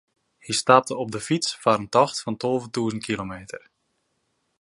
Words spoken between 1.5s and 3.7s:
foar in tocht fan tolve tûzen kilometer.